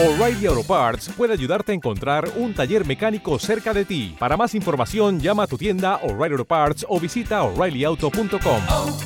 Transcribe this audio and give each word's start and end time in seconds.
O'Reilly 0.00 0.46
Auto 0.46 0.62
Parts 0.62 1.08
puede 1.16 1.32
ayudarte 1.32 1.72
a 1.72 1.74
encontrar 1.74 2.28
un 2.36 2.54
taller 2.54 2.86
mecánico 2.86 3.36
cerca 3.36 3.74
de 3.74 3.84
ti. 3.84 4.14
Para 4.16 4.36
más 4.36 4.54
información, 4.54 5.18
llama 5.18 5.42
a 5.42 5.46
tu 5.48 5.58
tienda 5.58 5.96
O'Reilly 6.04 6.34
Auto 6.34 6.44
Parts 6.44 6.86
o 6.88 7.00
visita 7.00 7.42
oreillyauto.com. 7.42 8.62
oh, 8.70 8.98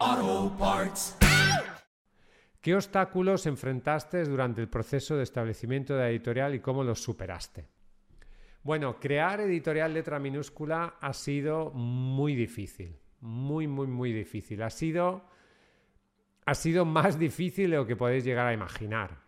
oh, 0.00 0.56
Parts. 0.58 1.18
¿Qué 2.62 2.74
obstáculos 2.74 3.44
enfrentaste 3.44 4.24
durante 4.24 4.62
el 4.62 4.70
proceso 4.70 5.14
de 5.18 5.24
establecimiento 5.24 5.92
de 5.92 6.00
la 6.00 6.08
editorial 6.08 6.54
y 6.54 6.60
cómo 6.60 6.82
los 6.84 7.02
superaste? 7.02 7.68
Bueno, 8.62 8.98
crear 8.98 9.40
editorial 9.42 9.92
letra 9.92 10.18
minúscula 10.18 10.94
ha 10.98 11.12
sido 11.12 11.70
muy 11.72 12.34
difícil, 12.34 12.96
muy, 13.20 13.66
muy, 13.66 13.88
muy 13.88 14.10
difícil. 14.10 14.62
Ha 14.62 14.70
sido 14.70 15.28
ha 16.50 16.54
sido 16.56 16.84
más 16.84 17.16
difícil 17.16 17.70
de 17.70 17.76
lo 17.76 17.86
que 17.86 17.94
podéis 17.94 18.24
llegar 18.24 18.48
a 18.48 18.52
imaginar. 18.52 19.18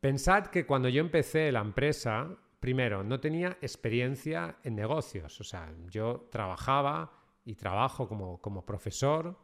Pensad 0.00 0.46
que 0.46 0.66
cuando 0.66 0.88
yo 0.88 1.00
empecé 1.00 1.52
la 1.52 1.60
empresa, 1.60 2.36
primero, 2.58 3.04
no 3.04 3.20
tenía 3.20 3.56
experiencia 3.60 4.56
en 4.64 4.74
negocios. 4.74 5.40
O 5.40 5.44
sea, 5.44 5.72
yo 5.88 6.26
trabajaba 6.32 7.12
y 7.44 7.54
trabajo 7.54 8.08
como, 8.08 8.40
como 8.40 8.66
profesor 8.66 9.38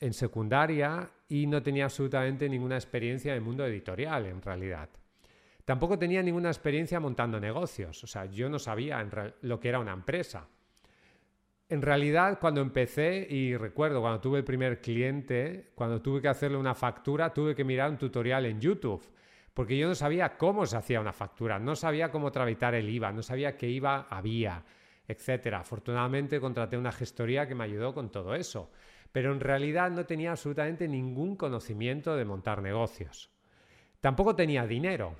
en 0.00 0.14
secundaria 0.14 1.10
y 1.28 1.46
no 1.46 1.62
tenía 1.62 1.84
absolutamente 1.84 2.48
ninguna 2.48 2.76
experiencia 2.76 3.32
en 3.32 3.36
el 3.36 3.44
mundo 3.44 3.66
editorial, 3.66 4.24
en 4.24 4.40
realidad. 4.40 4.88
Tampoco 5.66 5.98
tenía 5.98 6.22
ninguna 6.22 6.48
experiencia 6.48 7.00
montando 7.00 7.38
negocios. 7.38 8.02
O 8.02 8.06
sea, 8.06 8.24
yo 8.24 8.48
no 8.48 8.58
sabía 8.58 9.06
lo 9.42 9.60
que 9.60 9.68
era 9.68 9.78
una 9.78 9.92
empresa. 9.92 10.48
En 11.70 11.82
realidad, 11.82 12.40
cuando 12.40 12.60
empecé, 12.62 13.28
y 13.30 13.56
recuerdo 13.56 14.00
cuando 14.00 14.20
tuve 14.20 14.38
el 14.40 14.44
primer 14.44 14.80
cliente, 14.80 15.70
cuando 15.76 16.02
tuve 16.02 16.20
que 16.20 16.26
hacerle 16.26 16.56
una 16.56 16.74
factura, 16.74 17.32
tuve 17.32 17.54
que 17.54 17.62
mirar 17.62 17.90
un 17.90 17.96
tutorial 17.96 18.44
en 18.46 18.60
YouTube, 18.60 19.08
porque 19.54 19.78
yo 19.78 19.86
no 19.86 19.94
sabía 19.94 20.36
cómo 20.36 20.66
se 20.66 20.76
hacía 20.76 21.00
una 21.00 21.12
factura, 21.12 21.60
no 21.60 21.76
sabía 21.76 22.10
cómo 22.10 22.32
tramitar 22.32 22.74
el 22.74 22.88
IVA, 22.88 23.12
no 23.12 23.22
sabía 23.22 23.56
qué 23.56 23.68
IVA 23.68 24.08
había, 24.10 24.64
etc. 25.06 25.54
Afortunadamente 25.54 26.40
contraté 26.40 26.76
una 26.76 26.90
gestoría 26.90 27.46
que 27.46 27.54
me 27.54 27.62
ayudó 27.62 27.94
con 27.94 28.10
todo 28.10 28.34
eso, 28.34 28.72
pero 29.12 29.32
en 29.32 29.38
realidad 29.38 29.92
no 29.92 30.06
tenía 30.06 30.32
absolutamente 30.32 30.88
ningún 30.88 31.36
conocimiento 31.36 32.16
de 32.16 32.24
montar 32.24 32.62
negocios. 32.62 33.30
Tampoco 34.00 34.34
tenía 34.34 34.66
dinero. 34.66 35.14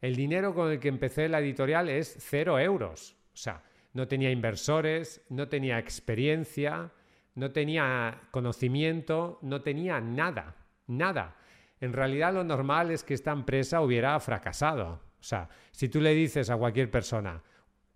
El 0.00 0.14
dinero 0.14 0.54
con 0.54 0.70
el 0.70 0.78
que 0.78 0.86
empecé 0.86 1.28
la 1.28 1.40
editorial 1.40 1.88
es 1.88 2.16
cero 2.20 2.60
euros. 2.60 3.16
O 3.34 3.36
sea, 3.36 3.64
no 3.92 4.08
tenía 4.08 4.30
inversores, 4.30 5.22
no 5.28 5.48
tenía 5.48 5.78
experiencia, 5.78 6.90
no 7.34 7.50
tenía 7.52 8.22
conocimiento, 8.30 9.38
no 9.42 9.62
tenía 9.62 10.00
nada, 10.00 10.56
nada. 10.86 11.36
En 11.80 11.92
realidad 11.92 12.32
lo 12.32 12.44
normal 12.44 12.90
es 12.90 13.04
que 13.04 13.14
esta 13.14 13.32
empresa 13.32 13.80
hubiera 13.80 14.18
fracasado. 14.20 15.00
O 15.20 15.22
sea, 15.22 15.48
si 15.70 15.88
tú 15.88 16.00
le 16.00 16.14
dices 16.14 16.50
a 16.50 16.56
cualquier 16.56 16.90
persona 16.90 17.42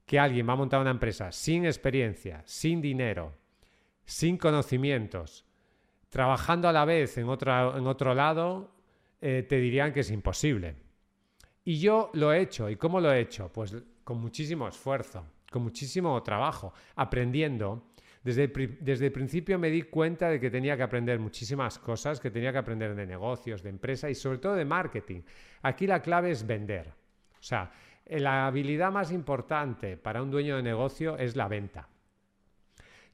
que 0.05 0.19
alguien 0.19 0.49
va 0.49 0.53
a 0.53 0.57
montar 0.57 0.81
una 0.81 0.91
empresa 0.91 1.33
sin 1.33 1.65
experiencia, 1.65 2.43
sin 2.45 2.81
dinero, 2.81 3.35
sin 4.05 4.37
conocimientos, 4.37 5.45
trabajando 6.09 6.69
a 6.69 6.73
la 6.73 6.85
vez 6.85 7.19
en, 7.19 7.25
en 7.25 7.87
otro 7.87 8.15
lado, 8.15 8.71
eh, 9.21 9.45
te 9.49 9.57
dirían 9.57 9.93
que 9.93 10.01
es 10.01 10.11
imposible. 10.11 10.77
Y 11.65 11.81
yo 11.81 12.11
lo 12.13 12.33
he 12.33 12.41
hecho. 12.41 12.71
¿Y 12.71 12.77
cómo 12.77 13.01
lo 13.01 13.13
he 13.13 13.21
hecho? 13.21 13.51
Pues 13.53 13.77
con 14.05 14.21
muchísimo 14.21 14.69
esfuerzo 14.69 15.25
con 15.57 15.63
muchísimo 15.63 16.23
trabajo, 16.23 16.75
aprendiendo. 16.97 17.89
Desde 18.23 18.45
el, 18.45 18.79
desde 18.81 19.07
el, 19.07 19.13
principio 19.13 19.59
me 19.59 19.71
di 19.71 19.85
cuenta 19.85 20.29
de 20.29 20.39
que 20.39 20.51
tenía 20.51 20.77
que 20.77 20.83
aprender 20.83 21.19
muchísimas 21.19 21.79
cosas, 21.79 22.21
que 22.21 22.31
tenía 22.31 22.53
que 22.53 22.59
aprender 22.59 22.95
de 22.95 23.07
negocios, 23.07 23.63
de 23.63 23.71
empresa 23.71 24.11
y 24.11 24.15
sobre 24.15 24.37
todo 24.37 24.55
de 24.55 24.67
marketing. 24.67 25.23
Aquí 25.63 25.87
la 25.87 26.03
clave 26.03 26.31
es 26.31 26.47
vender. 26.47 26.89
O 26.89 27.43
sea, 27.43 27.71
la 28.05 28.47
habilidad 28.47 28.93
más 28.93 29.13
importante 29.13 29.97
para 29.97 30.23
un 30.23 30.31
dueño 30.31 30.57
de 30.57 30.63
negocio 30.63 31.17
es 31.17 31.37
la 31.37 31.49
venta. 31.49 31.89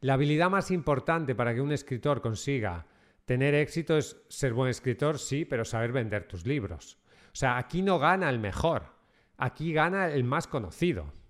La 0.00 0.14
habilidad 0.14 0.50
más 0.50 0.72
importante 0.72 1.36
para 1.36 1.54
que 1.54 1.60
un 1.60 1.70
escritor 1.70 2.20
consiga 2.20 2.84
tener 3.24 3.54
éxito 3.54 3.96
es 3.96 4.20
ser 4.28 4.52
buen 4.52 4.68
escritor, 4.68 5.20
sí, 5.20 5.44
pero 5.44 5.64
saber 5.64 5.92
vender 5.92 6.26
tus 6.26 6.44
libros. 6.44 6.98
O 7.26 7.36
sea, 7.36 7.56
aquí 7.56 7.82
no 7.82 8.00
gana 8.00 8.28
el 8.30 8.40
mejor, 8.40 8.86
aquí 9.36 9.72
gana 9.72 10.08
el 10.08 10.24
más 10.24 10.48
conocido. 10.48 11.21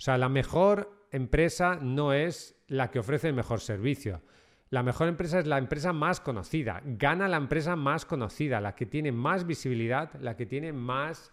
O 0.00 0.02
sea, 0.02 0.16
la 0.16 0.30
mejor 0.30 1.06
empresa 1.10 1.76
no 1.76 2.14
es 2.14 2.58
la 2.68 2.90
que 2.90 3.00
ofrece 3.00 3.28
el 3.28 3.34
mejor 3.34 3.60
servicio. 3.60 4.22
La 4.70 4.82
mejor 4.82 5.08
empresa 5.08 5.40
es 5.40 5.46
la 5.46 5.58
empresa 5.58 5.92
más 5.92 6.20
conocida. 6.20 6.80
Gana 6.86 7.28
la 7.28 7.36
empresa 7.36 7.76
más 7.76 8.06
conocida, 8.06 8.62
la 8.62 8.74
que 8.74 8.86
tiene 8.86 9.12
más 9.12 9.46
visibilidad, 9.46 10.10
la 10.18 10.36
que 10.36 10.46
tiene 10.46 10.72
más, 10.72 11.30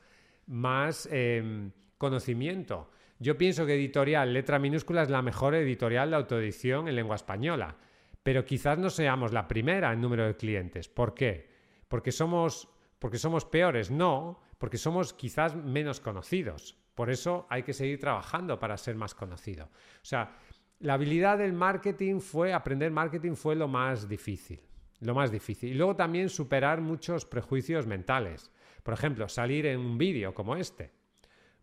más 0.47 1.07
em, 1.13 1.71
conocimiento. 1.97 2.91
Yo 3.19 3.37
pienso 3.37 3.65
que 3.65 3.75
editorial, 3.75 4.33
letra 4.33 4.59
minúscula, 4.59 5.03
es 5.03 5.09
la 5.09 5.21
mejor 5.21 5.55
editorial 5.55 6.09
de 6.09 6.17
autoedición 6.17 6.89
en 6.89 6.97
lengua 6.97 7.15
española. 7.15 7.77
Pero 8.21 8.43
quizás 8.43 8.77
no 8.77 8.89
seamos 8.89 9.31
la 9.31 9.47
primera 9.47 9.93
en 9.93 10.01
número 10.01 10.25
de 10.25 10.35
clientes. 10.35 10.89
¿Por 10.89 11.13
qué? 11.13 11.49
Porque 11.87 12.11
somos, 12.11 12.67
porque 12.99 13.17
somos 13.17 13.45
peores. 13.45 13.91
No, 13.91 14.41
porque 14.57 14.77
somos 14.77 15.13
quizás 15.13 15.55
menos 15.55 16.01
conocidos. 16.01 16.75
Por 16.97 17.11
eso 17.11 17.45
hay 17.47 17.61
que 17.61 17.73
seguir 17.73 17.99
trabajando 17.99 18.59
para 18.59 18.75
ser 18.75 18.95
más 18.95 19.13
conocido. 19.13 19.65
O 19.65 19.69
sea, 20.01 20.35
la 20.79 20.95
habilidad 20.95 21.37
del 21.37 21.53
marketing 21.53 22.19
fue, 22.19 22.51
aprender 22.51 22.89
marketing 22.89 23.35
fue 23.35 23.55
lo 23.55 23.67
más 23.67 24.09
difícil. 24.09 24.59
Lo 25.01 25.13
más 25.13 25.31
difícil. 25.31 25.69
Y 25.69 25.75
luego 25.75 25.95
también 25.95 26.27
superar 26.27 26.81
muchos 26.81 27.23
prejuicios 27.23 27.85
mentales. 27.85 28.49
Por 28.81 28.95
ejemplo, 28.95 29.29
salir 29.29 29.67
en 29.67 29.79
un 29.79 29.99
vídeo 29.99 30.33
como 30.33 30.55
este. 30.55 30.89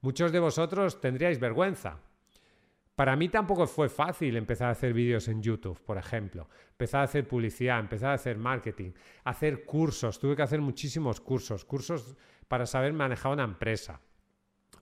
Muchos 0.02 0.30
de 0.30 0.38
vosotros 0.38 1.00
tendríais 1.00 1.40
vergüenza. 1.40 1.98
Para 2.94 3.16
mí 3.16 3.28
tampoco 3.28 3.66
fue 3.66 3.88
fácil 3.88 4.36
empezar 4.36 4.68
a 4.68 4.72
hacer 4.72 4.92
vídeos 4.92 5.26
en 5.26 5.42
YouTube, 5.42 5.82
por 5.84 5.98
ejemplo. 5.98 6.48
Empezar 6.70 7.00
a 7.00 7.04
hacer 7.04 7.26
publicidad, 7.26 7.80
empezar 7.80 8.10
a 8.10 8.14
hacer 8.14 8.38
marketing, 8.38 8.92
hacer 9.24 9.64
cursos. 9.64 10.20
Tuve 10.20 10.36
que 10.36 10.42
hacer 10.42 10.60
muchísimos 10.60 11.20
cursos, 11.20 11.64
cursos 11.64 12.14
para 12.46 12.66
saber 12.66 12.92
manejar 12.92 13.32
una 13.32 13.42
empresa 13.42 14.00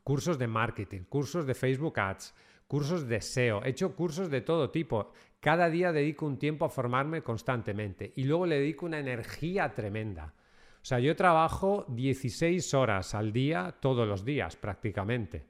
cursos 0.02 0.38
de 0.38 0.46
marketing, 0.46 1.02
cursos 1.08 1.46
de 1.46 1.54
Facebook 1.54 1.98
Ads, 1.98 2.34
cursos 2.66 3.06
de 3.06 3.20
SEO, 3.20 3.62
he 3.64 3.70
hecho 3.70 3.94
cursos 3.94 4.30
de 4.30 4.40
todo 4.40 4.70
tipo. 4.70 5.12
Cada 5.40 5.68
día 5.68 5.92
dedico 5.92 6.26
un 6.26 6.38
tiempo 6.38 6.64
a 6.64 6.70
formarme 6.70 7.22
constantemente 7.22 8.12
y 8.16 8.24
luego 8.24 8.46
le 8.46 8.60
dedico 8.60 8.86
una 8.86 8.98
energía 8.98 9.74
tremenda. 9.74 10.34
O 10.80 10.84
sea, 10.84 10.98
yo 10.98 11.14
trabajo 11.14 11.84
16 11.88 12.74
horas 12.74 13.14
al 13.14 13.32
día 13.32 13.76
todos 13.80 14.06
los 14.06 14.24
días 14.24 14.56
prácticamente. 14.56 15.46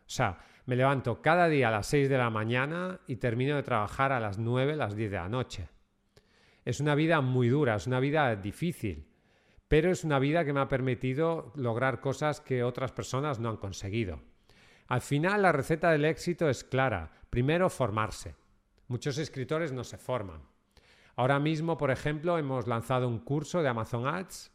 O 0.00 0.10
sea, 0.10 0.38
me 0.66 0.76
levanto 0.76 1.22
cada 1.22 1.48
día 1.48 1.68
a 1.68 1.70
las 1.70 1.86
6 1.86 2.08
de 2.08 2.18
la 2.18 2.30
mañana 2.30 3.00
y 3.06 3.16
termino 3.16 3.56
de 3.56 3.62
trabajar 3.62 4.12
a 4.12 4.20
las 4.20 4.38
9, 4.38 4.76
las 4.76 4.96
10 4.96 5.10
de 5.10 5.16
la 5.16 5.28
noche. 5.28 5.68
Es 6.64 6.80
una 6.80 6.94
vida 6.94 7.20
muy 7.20 7.48
dura, 7.48 7.76
es 7.76 7.86
una 7.86 8.00
vida 8.00 8.34
difícil 8.36 9.06
pero 9.74 9.90
es 9.90 10.04
una 10.04 10.20
vida 10.20 10.44
que 10.44 10.52
me 10.52 10.60
ha 10.60 10.68
permitido 10.68 11.52
lograr 11.56 12.00
cosas 12.00 12.40
que 12.40 12.62
otras 12.62 12.92
personas 12.92 13.40
no 13.40 13.48
han 13.48 13.56
conseguido. 13.56 14.20
Al 14.86 15.00
final 15.00 15.42
la 15.42 15.50
receta 15.50 15.90
del 15.90 16.04
éxito 16.04 16.48
es 16.48 16.62
clara. 16.62 17.10
Primero, 17.28 17.68
formarse. 17.68 18.36
Muchos 18.86 19.18
escritores 19.18 19.72
no 19.72 19.82
se 19.82 19.98
forman. 19.98 20.42
Ahora 21.16 21.40
mismo, 21.40 21.76
por 21.76 21.90
ejemplo, 21.90 22.38
hemos 22.38 22.68
lanzado 22.68 23.08
un 23.08 23.18
curso 23.18 23.62
de 23.64 23.68
Amazon 23.68 24.06
Ads 24.06 24.52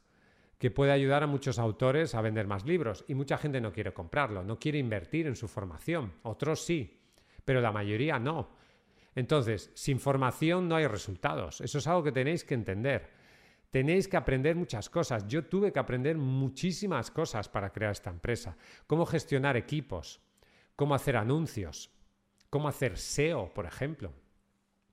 que 0.57 0.71
puede 0.71 0.93
ayudar 0.93 1.23
a 1.23 1.27
muchos 1.27 1.59
autores 1.59 2.15
a 2.15 2.21
vender 2.21 2.47
más 2.47 2.65
libros 2.65 3.03
y 3.09 3.13
mucha 3.13 3.37
gente 3.37 3.59
no 3.59 3.73
quiere 3.73 3.91
comprarlo, 3.91 4.45
no 4.45 4.57
quiere 4.57 4.77
invertir 4.77 5.27
en 5.27 5.35
su 5.35 5.49
formación. 5.49 6.13
Otros 6.23 6.63
sí, 6.63 6.97
pero 7.43 7.59
la 7.59 7.73
mayoría 7.73 8.19
no. 8.19 8.55
Entonces, 9.15 9.69
sin 9.73 9.99
formación 9.99 10.69
no 10.69 10.77
hay 10.77 10.87
resultados. 10.87 11.59
Eso 11.59 11.79
es 11.79 11.87
algo 11.87 12.03
que 12.03 12.13
tenéis 12.13 12.45
que 12.45 12.53
entender. 12.53 13.18
Tenéis 13.69 14.07
que 14.07 14.17
aprender 14.17 14.55
muchas 14.55 14.89
cosas. 14.89 15.27
Yo 15.27 15.45
tuve 15.45 15.71
que 15.71 15.79
aprender 15.79 16.17
muchísimas 16.17 17.11
cosas 17.11 17.47
para 17.47 17.71
crear 17.71 17.91
esta 17.91 18.09
empresa. 18.09 18.57
Cómo 18.87 19.05
gestionar 19.05 19.57
equipos, 19.57 20.21
cómo 20.75 20.95
hacer 20.95 21.15
anuncios, 21.15 21.91
cómo 22.49 22.67
hacer 22.67 22.97
SEO, 22.97 23.53
por 23.53 23.65
ejemplo. 23.65 24.11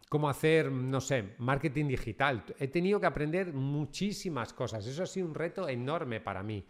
Cómo 0.08 0.28
hacer, 0.28 0.70
no 0.70 1.00
sé, 1.00 1.34
marketing 1.38 1.88
digital. 1.88 2.44
He 2.58 2.69
tenido 2.69 3.00
que 3.00 3.06
aprender 3.06 3.52
muchísimas 3.52 4.52
cosas. 4.52 4.87
Eso 4.87 5.02
ha 5.02 5.06
sido 5.06 5.26
un 5.26 5.34
reto 5.34 5.69
enorme 5.69 6.20
para 6.20 6.43
mí. 6.43 6.64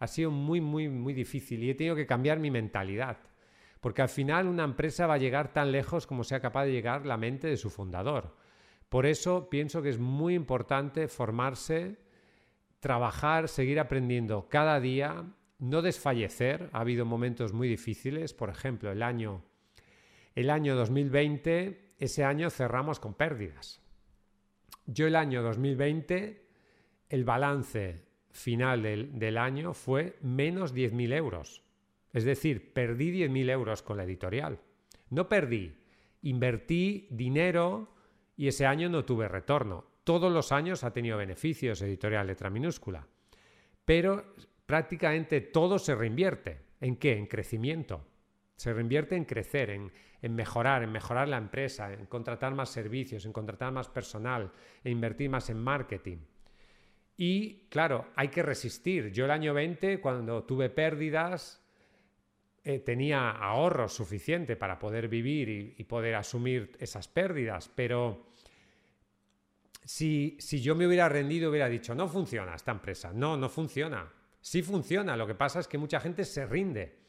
Ha 0.00 0.06
sido 0.08 0.30
muy, 0.30 0.60
muy, 0.60 0.88
muy 0.88 1.14
difícil 1.14 1.62
y 1.62 1.70
he 1.70 1.74
tenido 1.74 1.94
que 1.94 2.06
cambiar 2.06 2.38
mi 2.38 2.50
mentalidad. 2.50 3.18
Porque 3.80 4.02
al 4.02 4.08
final 4.08 4.46
una 4.46 4.64
empresa 4.64 5.06
va 5.06 5.14
a 5.14 5.18
llegar 5.18 5.52
tan 5.52 5.72
lejos 5.72 6.06
como 6.06 6.24
sea 6.24 6.40
capaz 6.40 6.64
de 6.64 6.72
llegar 6.72 7.06
la 7.06 7.16
mente 7.16 7.46
de 7.46 7.56
su 7.56 7.70
fundador. 7.70 8.36
Por 8.92 9.06
eso 9.06 9.48
pienso 9.48 9.80
que 9.80 9.88
es 9.88 9.98
muy 9.98 10.34
importante 10.34 11.08
formarse, 11.08 11.96
trabajar, 12.78 13.48
seguir 13.48 13.80
aprendiendo 13.80 14.50
cada 14.50 14.80
día, 14.80 15.24
no 15.58 15.80
desfallecer. 15.80 16.68
Ha 16.74 16.80
habido 16.80 17.06
momentos 17.06 17.54
muy 17.54 17.68
difíciles, 17.68 18.34
por 18.34 18.50
ejemplo, 18.50 18.92
el 18.92 19.02
año, 19.02 19.44
el 20.34 20.50
año 20.50 20.76
2020, 20.76 21.94
ese 22.00 22.22
año 22.22 22.50
cerramos 22.50 23.00
con 23.00 23.14
pérdidas. 23.14 23.80
Yo 24.84 25.06
el 25.06 25.16
año 25.16 25.42
2020 25.42 26.46
el 27.08 27.24
balance 27.24 28.04
final 28.30 28.82
del, 28.82 29.18
del 29.18 29.38
año 29.38 29.72
fue 29.72 30.18
menos 30.20 30.74
10.000 30.74 31.14
euros. 31.14 31.62
Es 32.12 32.24
decir, 32.24 32.74
perdí 32.74 33.10
10.000 33.10 33.50
euros 33.52 33.80
con 33.80 33.96
la 33.96 34.04
editorial. 34.04 34.58
No 35.08 35.30
perdí, 35.30 35.78
invertí 36.20 37.08
dinero 37.10 37.88
y 38.36 38.48
ese 38.48 38.66
año 38.66 38.88
no 38.88 39.04
tuve 39.04 39.28
retorno. 39.28 39.84
Todos 40.04 40.32
los 40.32 40.52
años 40.52 40.84
ha 40.84 40.92
tenido 40.92 41.16
beneficios 41.16 41.80
editorial 41.82 42.26
letra 42.26 42.50
minúscula. 42.50 43.06
Pero 43.84 44.34
prácticamente 44.66 45.40
todo 45.40 45.78
se 45.78 45.94
reinvierte. 45.94 46.60
¿En 46.80 46.96
qué? 46.96 47.16
En 47.16 47.26
crecimiento. 47.26 48.06
Se 48.56 48.72
reinvierte 48.72 49.16
en 49.16 49.24
crecer, 49.24 49.70
en, 49.70 49.92
en, 50.20 50.34
mejorar, 50.34 50.82
en 50.82 50.92
mejorar 50.92 51.28
la 51.28 51.38
empresa, 51.38 51.92
en 51.92 52.06
contratar 52.06 52.54
más 52.54 52.70
servicios, 52.70 53.24
en 53.24 53.32
contratar 53.32 53.72
más 53.72 53.88
personal, 53.88 54.52
en 54.82 54.92
invertir 54.92 55.30
más 55.30 55.50
en 55.50 55.58
marketing. 55.58 56.18
Y 57.16 57.68
claro, 57.68 58.06
hay 58.16 58.28
que 58.28 58.42
resistir. 58.42 59.12
Yo 59.12 59.26
el 59.26 59.30
año 59.30 59.54
20, 59.54 60.00
cuando 60.00 60.44
tuve 60.44 60.70
pérdidas, 60.70 61.61
eh, 62.64 62.78
tenía 62.78 63.30
ahorro 63.30 63.88
suficiente 63.88 64.56
para 64.56 64.78
poder 64.78 65.08
vivir 65.08 65.48
y, 65.48 65.74
y, 65.78 65.84
poder 65.84 66.14
asumir 66.14 66.76
esas 66.78 67.08
pérdidas, 67.08 67.70
pero 67.74 68.26
si, 69.84 70.36
si 70.38 70.60
yo 70.60 70.74
me 70.74 70.86
hubiera 70.86 71.08
rendido, 71.08 71.50
hubiera 71.50 71.68
dicho, 71.68 71.94
no 71.94 72.08
funciona 72.08 72.54
esta 72.54 72.72
empresa, 72.72 73.12
no, 73.12 73.36
no 73.36 73.48
funciona. 73.48 74.12
Sí 74.40 74.62
funciona, 74.62 75.16
lo 75.16 75.26
que 75.26 75.34
pasa 75.34 75.60
es 75.60 75.68
que 75.68 75.78
mucha 75.78 76.00
gente 76.00 76.24
se 76.24 76.46
rinde. 76.46 77.02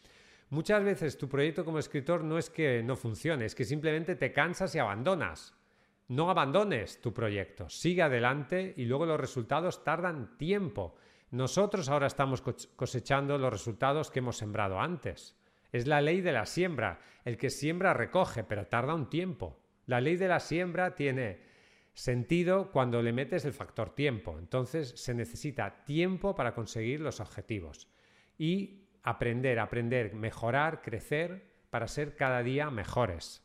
Muchas 0.50 0.83
veces 0.83 1.17
tu 1.17 1.27
proyecto 1.27 1.65
como 1.65 1.79
escritor 1.79 2.23
no 2.23 2.38
es 2.38 2.49
que 2.49 2.83
no 2.83 2.95
funcione, 2.95 3.45
es 3.45 3.56
que 3.56 3.65
simplemente 3.65 4.15
te 4.15 4.31
cansas 4.31 4.75
y 4.75 4.79
abandonas. 4.79 5.56
No 6.07 6.29
abandones 6.29 7.01
tu 7.01 7.13
proyecto, 7.13 7.69
sigue 7.69 8.01
adelante 8.01 8.73
y 8.77 8.85
luego 8.85 9.06
los 9.06 9.19
resultados 9.19 9.83
tardan 9.83 10.38
tiempo. 10.38 10.95
Nosotros 11.31 11.89
ahora 11.89 12.07
estamos 12.07 12.44
cosechando 12.75 13.38
los 13.38 13.51
resultados 13.51 14.11
que 14.11 14.19
hemos 14.19 14.38
sembrado 14.38 14.79
antes. 14.79 15.35
Es 15.73 15.87
la 15.87 15.99
ley 15.99 16.21
de 16.21 16.31
la 16.31 16.45
siembra. 16.45 17.01
El 17.25 17.37
que 17.37 17.49
siembra 17.49 17.93
recoge, 17.93 18.43
pero 18.45 18.67
tarda 18.67 18.93
un 18.93 19.09
tiempo. 19.09 19.59
La 19.87 19.99
ley 19.99 20.15
de 20.15 20.27
la 20.29 20.39
siembra 20.39 20.95
tiene 20.95 21.41
sentido 21.93 22.71
cuando 22.71 23.01
le 23.01 23.11
metes 23.11 23.43
el 23.43 23.53
factor 23.53 23.93
tiempo. 23.93 24.37
Entonces 24.37 24.93
se 24.95 25.15
necesita 25.15 25.83
tiempo 25.83 26.35
para 26.35 26.53
conseguir 26.53 27.01
los 27.01 27.19
objetivos. 27.19 27.89
Y 28.37 28.87
aprender, 29.01 29.59
aprender, 29.59 30.13
mejorar, 30.13 30.81
crecer 30.81 31.51
para 31.71 31.87
ser 31.87 32.15
cada 32.15 32.43
día 32.43 32.69
mejores. 32.69 33.43